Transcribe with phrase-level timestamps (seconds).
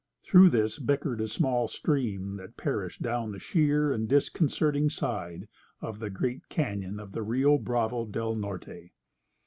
[0.23, 5.47] Through this bickered a small stream that perished down the sheer and disconcerting side
[5.79, 8.89] of the great cañon of the Rio Bravo del Norte.